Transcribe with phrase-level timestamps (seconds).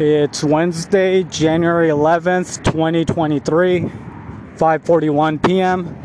[0.00, 5.98] It's Wednesday, January 11th, 2023, 5:41 p.m.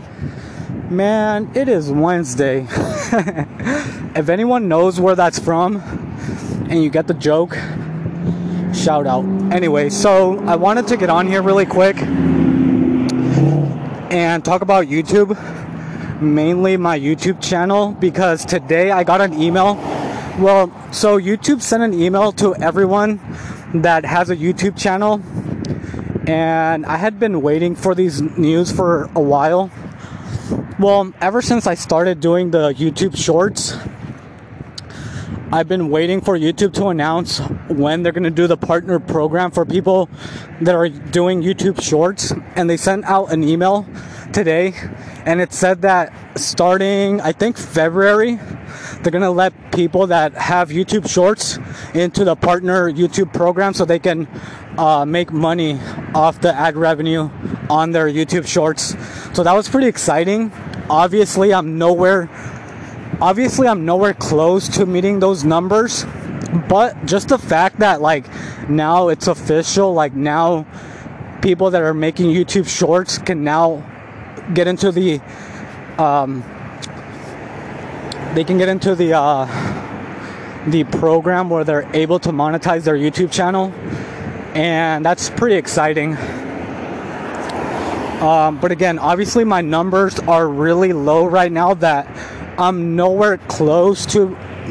[0.90, 2.66] Man, it is Wednesday.
[4.16, 5.76] if anyone knows where that's from
[6.72, 7.54] and you get the joke,
[8.74, 9.26] shout out.
[9.54, 11.98] Anyway, so I wanted to get on here really quick
[14.12, 15.38] and talk about YouTube,
[16.20, 19.76] mainly my YouTube channel, because today I got an email.
[20.40, 23.20] Well, so YouTube sent an email to everyone
[23.74, 25.22] that has a YouTube channel,
[26.28, 29.72] and I had been waiting for these news for a while.
[30.80, 33.76] Well, ever since I started doing the YouTube shorts,
[35.52, 39.52] I've been waiting for YouTube to announce when they're going to do the partner program
[39.52, 40.10] for people
[40.62, 42.34] that are doing YouTube shorts.
[42.56, 43.86] And they sent out an email
[44.34, 44.74] today
[45.26, 48.40] and it said that starting, I think, February,
[49.02, 51.60] they're to let people that have YouTube shorts
[51.94, 54.28] into the partner YouTube program so they can
[54.78, 55.80] uh, make money
[56.14, 57.30] off the ad revenue
[57.70, 58.96] on their YouTube shorts.
[59.36, 60.52] So that was pretty exciting.
[60.90, 62.30] Obviously, I'm nowhere
[63.22, 66.06] obviously I'm nowhere close to meeting those numbers,
[66.68, 68.28] but just the fact that like
[68.70, 70.66] now it's official, like now
[71.42, 73.84] people that are making YouTube shorts can now
[74.54, 75.22] get into the
[75.98, 76.44] um
[78.34, 79.46] they can get into the uh
[80.68, 83.72] the program where they're able to monetize their YouTube channel
[84.54, 86.16] and that's pretty exciting.
[88.22, 92.08] Um, but again, obviously my numbers are really low right now that
[92.58, 94.30] I'm nowhere close to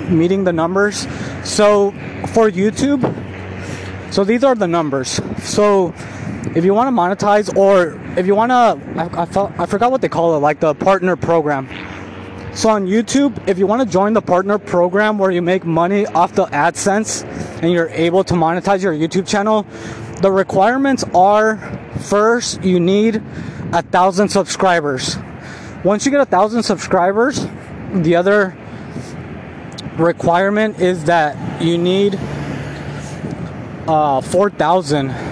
[0.08, 1.00] meeting the numbers.
[1.44, 1.90] So
[2.28, 3.02] for YouTube,
[4.12, 5.20] so these are the numbers.
[5.42, 5.92] So
[6.54, 10.00] if you want to monetize or if you want to, I, I, I forgot what
[10.00, 11.68] they call it, like the partner program.
[12.54, 16.04] So on YouTube, if you want to join the partner program where you make money
[16.06, 17.24] off the AdSense
[17.62, 19.66] and you're able to monetize your YouTube channel,
[20.20, 21.56] the requirements are
[22.00, 23.22] first you need
[23.72, 25.16] a thousand subscribers.
[25.82, 27.46] Once you get a thousand subscribers,
[27.94, 28.54] the other
[29.96, 32.18] requirement is that you need
[33.88, 35.31] uh, 4,000.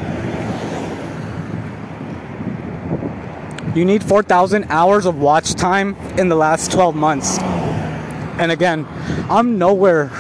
[3.75, 7.39] You need 4,000 hours of watch time in the last 12 months.
[7.39, 8.87] And again,
[9.31, 10.11] I'm nowhere,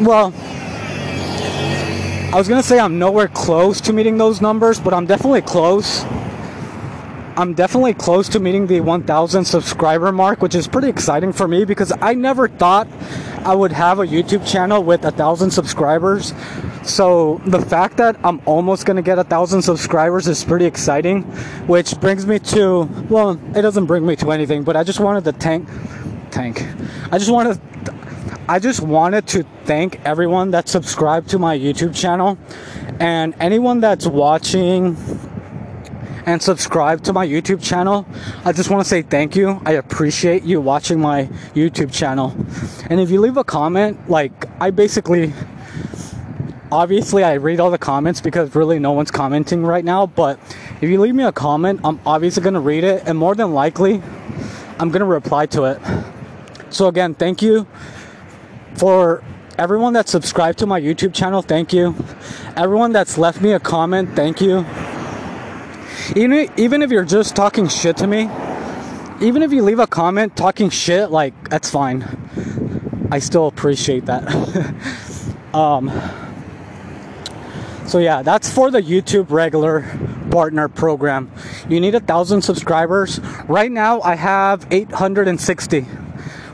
[0.00, 0.32] well,
[2.32, 6.02] I was gonna say I'm nowhere close to meeting those numbers, but I'm definitely close.
[7.36, 11.64] I'm definitely close to meeting the 1,000 subscriber mark, which is pretty exciting for me
[11.64, 12.88] because I never thought
[13.44, 16.32] I would have a YouTube channel with a thousand subscribers.
[16.84, 21.22] So the fact that I'm almost gonna get a thousand subscribers is pretty exciting,
[21.66, 25.24] which brings me to well, it doesn't bring me to anything, but I just wanted
[25.24, 25.68] to thank
[26.30, 26.66] tank.
[27.10, 27.58] I just wanted
[28.48, 32.36] I just wanted to thank everyone that subscribed to my YouTube channel
[33.00, 34.96] and anyone that's watching
[36.26, 38.06] and subscribe to my YouTube channel.
[38.44, 39.60] I just want to say thank you.
[39.64, 41.24] I appreciate you watching my
[41.54, 42.34] YouTube channel.
[42.90, 45.32] And if you leave a comment, like I basically
[46.74, 50.40] obviously I read all the comments because really no one's commenting right now, but
[50.80, 53.54] if you leave me a comment, I'm obviously going to read it and more than
[53.54, 54.02] likely
[54.80, 55.80] I'm going to reply to it.
[56.70, 57.68] So again, thank you
[58.74, 59.22] for
[59.56, 61.42] everyone that subscribed to my YouTube channel.
[61.42, 61.94] Thank you.
[62.56, 64.66] Everyone that's left me a comment, thank you.
[66.16, 68.28] Even even if you're just talking shit to me,
[69.20, 72.02] even if you leave a comment talking shit, like that's fine.
[73.12, 74.24] I still appreciate that.
[75.54, 75.88] um,
[77.86, 79.84] so yeah, that's for the YouTube regular
[80.30, 81.30] partner program.
[81.68, 83.20] You need a thousand subscribers.
[83.46, 85.82] Right now, I have 860,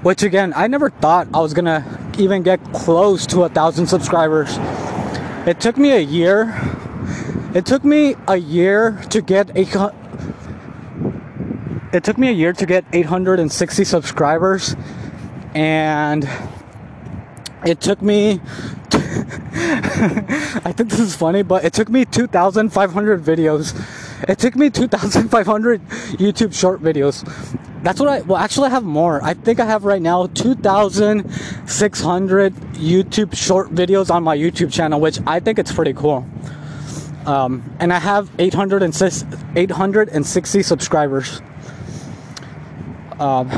[0.02, 4.56] which again, I never thought I was gonna even get close to a thousand subscribers.
[5.46, 6.54] It took me a year
[7.52, 9.92] it took me a year to get a
[11.92, 14.76] it took me a year to get 860 subscribers
[15.52, 16.30] and
[17.66, 18.40] it took me
[20.64, 23.76] I think this is funny, but it took me 2,500 videos.
[24.28, 25.82] It took me 2,500
[26.16, 27.22] YouTube short videos.
[27.82, 29.22] That's what I, well, actually, I have more.
[29.22, 35.18] I think I have right now 2,600 YouTube short videos on my YouTube channel, which
[35.26, 36.26] I think it's pretty cool.
[37.26, 39.26] Um, and I have 806,
[39.56, 41.42] 860 subscribers.
[43.18, 43.50] Um,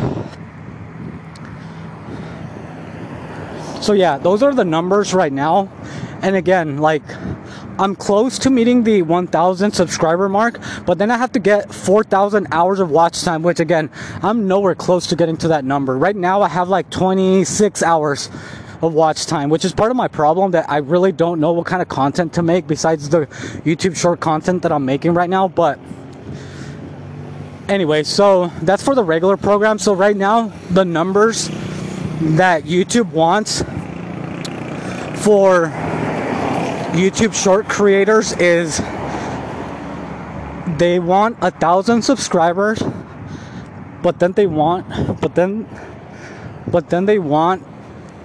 [3.81, 5.71] so yeah, those are the numbers right now.
[6.23, 7.03] And again, like
[7.79, 12.47] I'm close to meeting the 1,000 subscriber mark, but then I have to get 4,000
[12.53, 13.91] hours of watch time, which again,
[14.23, 15.99] I'm nowhere close to getting to that number.
[15.99, 18.31] Right now, I have like 26 hours
[18.83, 21.67] of watch time, which is part of my problem that I really don't know what
[21.67, 23.27] kind of content to make besides the
[23.65, 25.49] YouTube short content that I'm making right now.
[25.49, 25.79] But
[27.69, 29.79] anyway, so that's for the regular program.
[29.79, 31.49] So right now, the numbers
[32.21, 33.63] that YouTube wants
[35.25, 35.73] for
[36.93, 38.79] YouTube short creators is
[40.79, 42.83] they want a thousand subscribers,
[44.03, 45.67] but then they want, but then,
[46.69, 47.63] but then they want.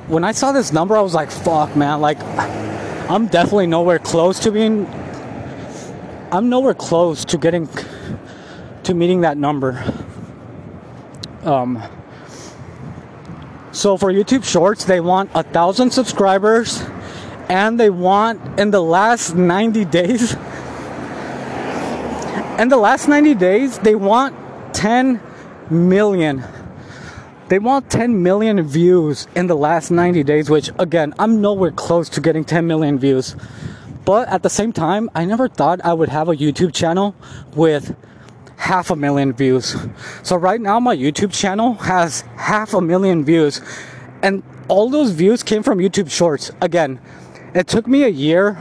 [0.07, 2.19] When I saw this number, I was like, "Fuck, man!" Like,
[3.09, 4.85] I'm definitely nowhere close to being.
[6.31, 7.69] I'm nowhere close to getting
[8.83, 9.81] to meeting that number.
[11.43, 11.81] Um.
[13.71, 16.83] So for YouTube Shorts, they want a thousand subscribers,
[17.49, 20.35] and they want in the last 90 days
[22.57, 24.35] in the last 90 days, they want
[24.73, 25.21] 10
[25.69, 26.43] million.
[27.49, 32.09] They want 10 million views in the last 90 days, which again, I'm nowhere close
[32.09, 33.35] to getting 10 million views.
[34.05, 37.15] But at the same time, I never thought I would have a YouTube channel
[37.55, 37.95] with
[38.57, 39.75] half a million views.
[40.23, 43.61] So right now, my YouTube channel has half a million views.
[44.23, 46.51] And all those views came from YouTube Shorts.
[46.59, 46.99] Again,
[47.57, 48.57] it took me a year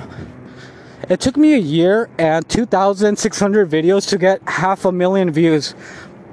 [1.09, 5.75] it took me a year and 2,600 videos to get half a million views.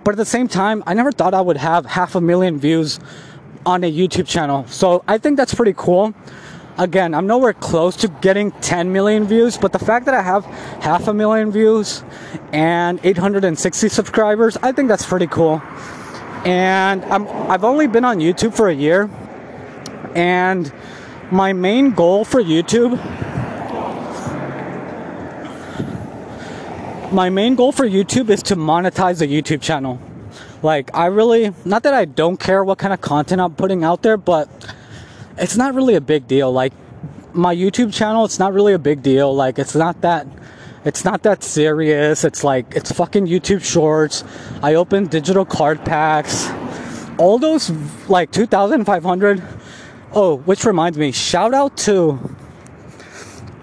[0.04, 3.00] But at the same time, I never thought I would have half a million views
[3.68, 4.66] on a YouTube channel.
[4.68, 6.16] So I think that's pretty cool.
[6.80, 10.44] Again, I'm nowhere close to getting 10 million views, but the fact that I have
[10.82, 12.04] half a million views
[12.52, 15.62] and 860 subscribers, I think that's pretty cool.
[16.46, 19.08] And I'm, I've only been on YouTube for a year,
[20.16, 20.74] and
[21.34, 22.94] my main goal for YouTube
[27.12, 30.00] my main goal for YouTube is to monetize a YouTube channel.
[30.62, 34.02] Like, I really, not that I don't care what kind of content I'm putting out
[34.02, 34.50] there, but
[35.38, 36.52] it's not really a big deal.
[36.52, 36.74] Like,
[37.34, 39.34] my YouTube channel, it's not really a big deal.
[39.36, 40.28] Like, it's not that,
[40.86, 42.24] it's not that serious.
[42.24, 44.24] It's like, it's fucking YouTube shorts.
[44.62, 46.50] I open digital card packs.
[47.20, 47.70] All those,
[48.08, 49.44] like, 2,500.
[50.16, 52.20] Oh, which reminds me, shout out to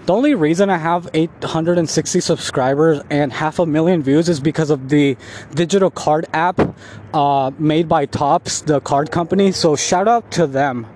[0.07, 4.89] the only reason I have 860 subscribers and half a million views is because of
[4.89, 5.17] the
[5.55, 6.75] digital card app
[7.15, 9.53] uh, made by Topps, the card company.
[9.53, 10.89] So shout out to them.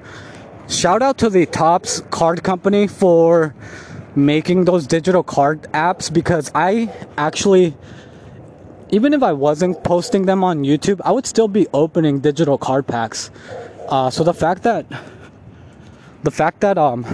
[0.69, 3.55] Shout out to the Topps card company for
[4.17, 7.77] making those digital card apps because I actually
[8.91, 12.89] even if I wasn't posting them on YouTube, I would still be opening digital card
[12.89, 13.31] packs.
[13.89, 14.87] Uh, so the fact that
[16.25, 17.05] the fact that um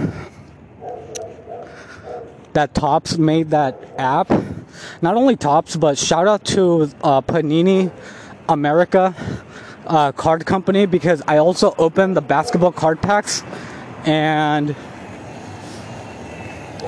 [2.53, 4.29] that Topps made that app.
[5.01, 7.91] Not only Topps, but shout out to uh, Panini
[8.49, 9.15] America
[9.85, 13.43] uh, card company because I also opened the basketball card packs.
[14.05, 14.75] And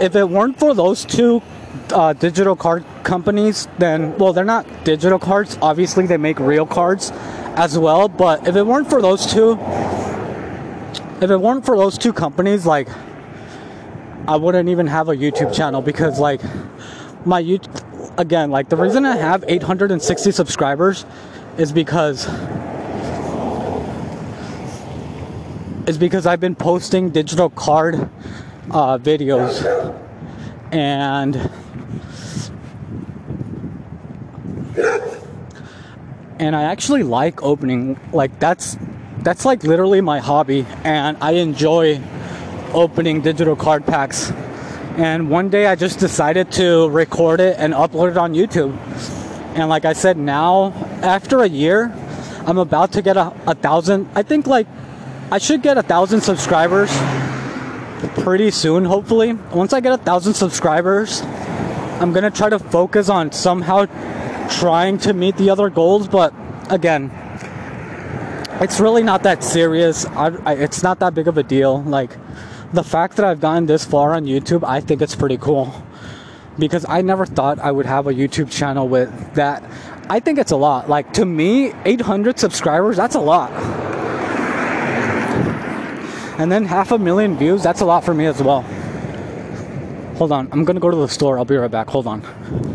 [0.02, 1.42] if it weren't for those two
[1.94, 5.58] uh, digital card companies, then, well, they're not digital cards.
[5.62, 7.12] Obviously, they make real cards
[7.56, 8.10] as well.
[8.10, 9.58] But if it weren't for those two,
[11.22, 12.88] if it weren't for those two companies, like,
[14.28, 16.42] I wouldn't even have a YouTube channel because like
[17.26, 17.82] my YouTube
[18.18, 21.06] again like the reason I have 860 subscribers
[21.58, 22.28] is because
[25.88, 27.96] is because I've been posting digital card
[28.72, 30.00] uh, videos.
[30.72, 31.36] And
[36.40, 38.78] and I actually like opening like that's
[39.24, 42.02] that's like literally my hobby and I enjoy
[42.74, 44.32] opening digital card packs.
[44.98, 48.78] And one day I just decided to record it and upload it on YouTube.
[49.56, 51.92] And like I said, now after a year,
[52.46, 54.10] I'm about to get a, a thousand.
[54.16, 54.68] I think like
[55.32, 56.92] I should get a thousand subscribers
[58.22, 59.34] pretty soon, hopefully.
[59.34, 61.22] Once I get a thousand subscribers,
[62.02, 63.86] I'm gonna try to focus on somehow
[64.50, 66.08] trying to meet the other goals.
[66.08, 66.34] But
[66.70, 67.10] again,
[68.64, 70.06] it's really not that serious.
[70.06, 71.82] I, I, it's not that big of a deal.
[71.84, 72.18] Like
[72.72, 75.74] the fact that I've gotten this far on YouTube, I think it's pretty cool.
[76.58, 79.64] Because I never thought I would have a YouTube channel with that.
[80.10, 80.90] I think it's a lot.
[80.90, 83.52] Like to me, 800 subscribers, that's a lot.
[86.40, 88.62] And then half a million views, that's a lot for me as well.
[90.16, 91.38] Hold on, I'm gonna go to the store.
[91.38, 91.90] I'll be right back.
[91.90, 92.73] Hold on.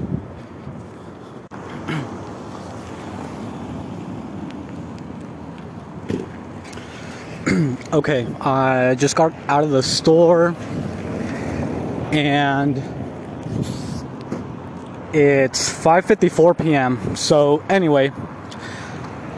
[7.98, 10.54] Okay, I just got out of the store
[12.12, 12.76] and
[15.12, 17.16] it's 5:54 p.m.
[17.16, 18.12] So anyway,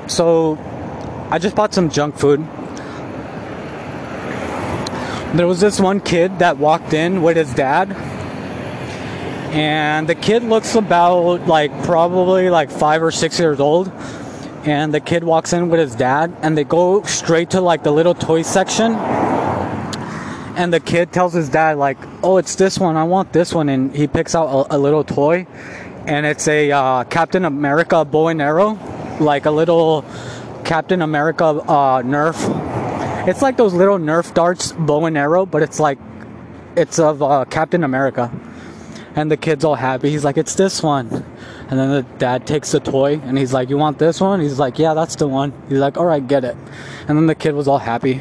[0.09, 0.59] so
[1.31, 2.47] I just bought some junk food.
[5.35, 7.93] there was this one kid that walked in with his dad
[9.53, 13.93] and the kid looks about like probably like five or six years old
[14.65, 17.91] and the kid walks in with his dad and they go straight to like the
[17.91, 18.95] little toy section.
[20.57, 22.97] And the kid tells his dad like oh it's this one.
[22.97, 23.69] I want this one.
[23.69, 25.47] And he picks out a, a little toy
[26.07, 28.79] and it's a uh, captain america bow and arrow
[29.21, 30.05] like a little
[30.65, 32.37] captain america uh, nerf.
[33.29, 35.99] It's like those little nerf darts bow and arrow but it's like
[36.77, 38.31] it's of uh, captain america.
[39.15, 40.11] And the kid's all happy.
[40.11, 41.20] He's like, it's this one.
[41.71, 44.41] And then the dad takes the toy and he's like, you want this one?
[44.41, 45.53] He's like, yeah, that's the one.
[45.69, 46.57] He's like, all right, get it.
[47.07, 48.21] And then the kid was all happy.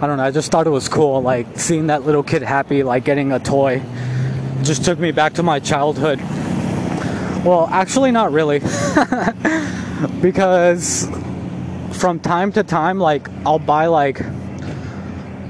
[0.00, 2.82] I don't know, I just thought it was cool, like seeing that little kid happy,
[2.82, 3.82] like getting a toy
[4.62, 6.20] just took me back to my childhood.
[7.44, 8.60] Well, actually, not really.
[10.20, 11.08] because
[11.92, 14.20] from time to time, like, I'll buy, like,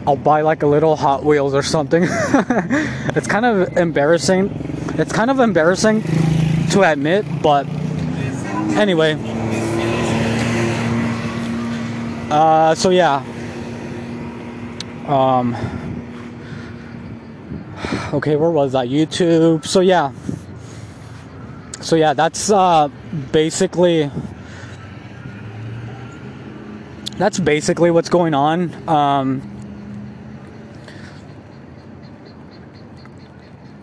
[0.07, 2.05] I'll buy, like, a little Hot Wheels or something.
[2.09, 4.51] it's kind of embarrassing.
[4.95, 6.03] It's kind of embarrassing
[6.71, 7.67] to admit, but
[8.77, 9.17] anyway.
[12.31, 13.23] Uh, so yeah.
[15.07, 15.55] Um,
[18.15, 18.89] okay, where was that?
[18.89, 19.67] YouTube.
[19.67, 20.13] So yeah.
[21.83, 22.89] So yeah, that's uh,
[23.33, 24.11] basically
[27.19, 28.89] that's basically what's going on.
[28.89, 29.49] Um,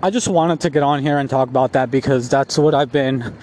[0.01, 2.91] I just wanted to get on here and talk about that because that's what I've
[2.91, 3.34] been.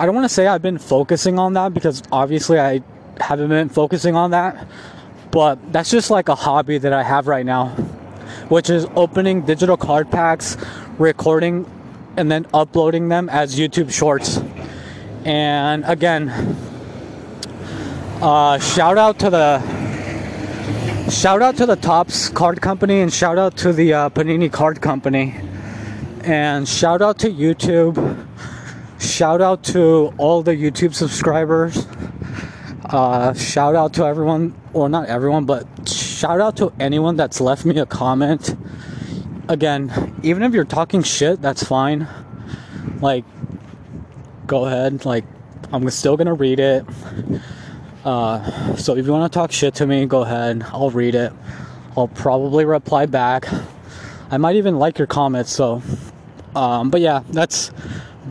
[0.00, 2.82] I don't want to say I've been focusing on that because obviously I
[3.20, 4.66] haven't been focusing on that,
[5.30, 7.74] but that's just like a hobby that I have right now
[8.48, 10.56] which is opening digital card packs,
[10.98, 11.66] recording,
[12.18, 14.40] and then uploading them as YouTube shorts.
[15.24, 16.28] And again,
[18.20, 19.60] uh, shout out to the
[21.08, 24.80] shout out to the Topps Card Company and shout out to the uh, Panini Card
[24.80, 25.36] Company
[26.22, 27.96] and shout out to YouTube.
[28.98, 31.86] Shout out to all the YouTube subscribers.
[32.84, 37.64] Uh, shout out to everyone, or not everyone, but shout out to anyone that's left
[37.64, 38.56] me a comment.
[39.48, 42.06] Again, even if you're talking shit, that's fine.
[43.00, 43.24] Like,
[44.46, 45.04] go ahead.
[45.04, 45.24] Like,
[45.72, 46.84] I'm still gonna read it.
[48.04, 50.64] Uh, so if you want to talk shit to me, go ahead.
[50.68, 51.32] I'll read it.
[51.96, 53.46] I'll probably reply back.
[54.30, 55.52] I might even like your comments.
[55.52, 55.82] So,
[56.54, 57.70] um, but yeah, that's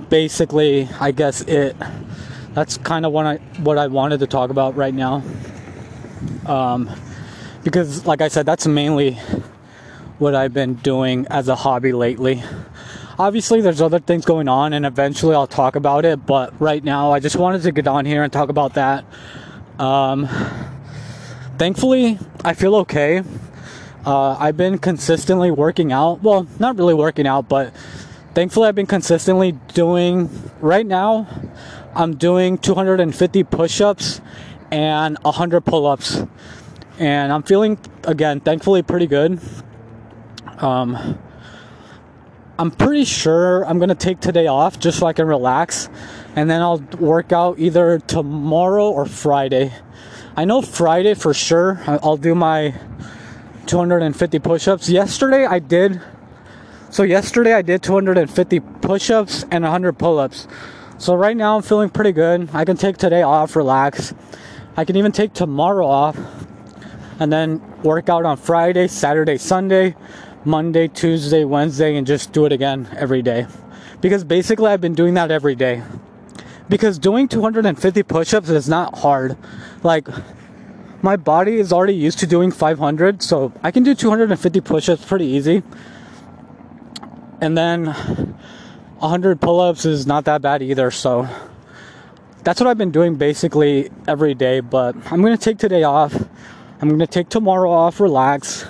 [0.09, 1.75] basically, I guess it.
[2.53, 5.24] That's kind of what I what I wanted to talk about right now.
[6.45, 6.89] Um,
[7.63, 9.17] because like I said, that's mainly
[10.19, 12.43] what I've been doing as a hobby lately.
[13.19, 16.25] Obviously, there's other things going on, and eventually I'll talk about it.
[16.25, 19.05] But right now, I just wanted to get on here and talk about that.
[19.79, 20.27] Um,
[21.57, 23.24] thankfully, I feel okay.
[24.05, 26.21] Uh, I've been consistently working out.
[26.21, 27.74] Well, not really working out, but
[28.33, 30.29] thankfully, I've been consistently doing.
[30.59, 31.27] Right now,
[31.95, 34.21] I'm doing 250 push ups
[34.71, 36.24] and 100 pull ups
[37.00, 39.39] and I'm feeling again, thankfully, pretty good.
[40.57, 41.19] Um,
[42.59, 45.89] I'm pretty sure I'm gonna take today off just so I can relax,
[46.35, 49.71] and then I'll work out either tomorrow or Friday.
[50.35, 51.79] I know Friday for sure.
[51.85, 52.73] I'll do my
[53.67, 54.89] 250 push-ups.
[54.89, 56.01] Yesterday I did.
[56.89, 60.47] So yesterday I did 250 push-ups and 100 pull-ups.
[60.97, 62.49] So right now I'm feeling pretty good.
[62.53, 64.15] I can take today off, relax.
[64.75, 66.17] I can even take tomorrow off
[67.19, 69.95] and then work out on Friday, Saturday, Sunday,
[70.48, 73.46] Monday, Tuesday, Wednesday, and just do it again every day.
[74.00, 75.84] Because basically, I've been doing that every day.
[76.70, 79.36] Because doing 250 push ups is not hard.
[79.84, 80.08] Like,
[81.01, 85.04] my body is already used to doing 500, so I can do 250 push ups
[85.04, 85.63] pretty easy.
[87.42, 91.27] And then 100 pull ups is not that bad either, so
[92.44, 94.62] that's what I've been doing basically every day.
[94.62, 96.16] But I'm gonna take today off.
[96.82, 98.66] I'm gonna take tomorrow off, relax,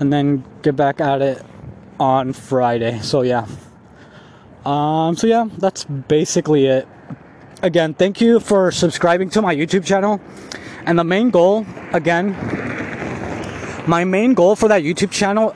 [0.00, 1.42] and then get back at it
[1.98, 2.98] on Friday.
[3.00, 3.46] So yeah.
[4.64, 6.88] Um, so yeah, that's basically it.
[7.62, 10.20] Again, thank you for subscribing to my YouTube channel.
[10.86, 12.32] And the main goal, again,
[13.86, 15.54] my main goal for that YouTube channel,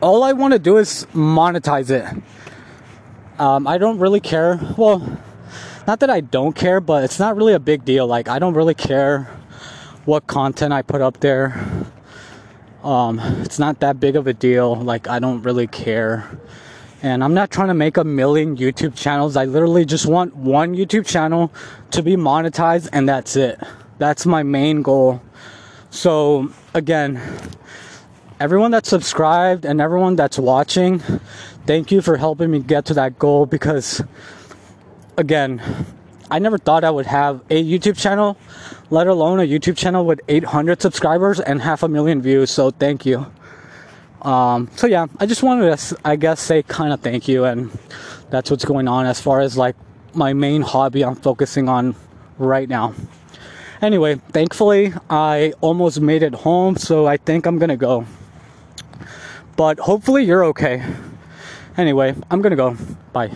[0.00, 2.04] all I want to do is monetize it.
[3.38, 4.58] Um, I don't really care.
[4.76, 5.18] Well,
[5.86, 8.06] not that I don't care, but it's not really a big deal.
[8.06, 9.30] Like, I don't really care
[10.04, 11.85] what content I put up there.
[12.82, 14.76] Um, it's not that big of a deal.
[14.76, 16.28] Like, I don't really care.
[17.02, 19.36] And I'm not trying to make a million YouTube channels.
[19.36, 21.52] I literally just want one YouTube channel
[21.90, 23.60] to be monetized, and that's it.
[23.98, 25.20] That's my main goal.
[25.90, 27.20] So, again,
[28.40, 30.98] everyone that's subscribed and everyone that's watching,
[31.66, 34.02] thank you for helping me get to that goal because,
[35.16, 35.62] again,
[36.30, 38.36] I never thought I would have a YouTube channel,
[38.90, 42.50] let alone a YouTube channel with 800 subscribers and half a million views.
[42.50, 43.26] So, thank you.
[44.22, 47.44] Um, so, yeah, I just wanted to, I guess, say kind of thank you.
[47.44, 47.70] And
[48.30, 49.76] that's what's going on as far as like
[50.14, 51.94] my main hobby I'm focusing on
[52.38, 52.94] right now.
[53.82, 58.06] Anyway, thankfully, I almost made it home, so I think I'm gonna go.
[59.56, 60.82] But hopefully, you're okay.
[61.76, 62.76] Anyway, I'm gonna go.
[63.12, 63.30] Bye.